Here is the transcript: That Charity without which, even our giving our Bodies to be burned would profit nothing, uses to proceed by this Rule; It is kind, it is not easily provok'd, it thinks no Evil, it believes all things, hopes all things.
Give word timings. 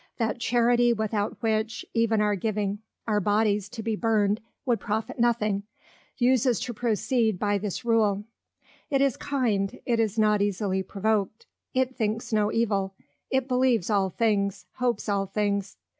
That 0.17 0.39
Charity 0.39 0.93
without 0.93 1.37
which, 1.43 1.85
even 1.93 2.21
our 2.21 2.35
giving 2.35 2.79
our 3.07 3.19
Bodies 3.19 3.69
to 3.69 3.83
be 3.83 3.95
burned 3.95 4.41
would 4.65 4.79
profit 4.79 5.19
nothing, 5.19 5.61
uses 6.17 6.59
to 6.61 6.73
proceed 6.73 7.37
by 7.37 7.59
this 7.59 7.85
Rule; 7.85 8.23
It 8.89 8.99
is 8.99 9.15
kind, 9.15 9.79
it 9.85 9.99
is 9.99 10.17
not 10.17 10.41
easily 10.41 10.81
provok'd, 10.81 11.45
it 11.75 11.95
thinks 11.95 12.33
no 12.33 12.51
Evil, 12.51 12.95
it 13.29 13.47
believes 13.47 13.91
all 13.91 14.09
things, 14.09 14.65
hopes 14.77 15.07
all 15.07 15.27
things. 15.27 15.77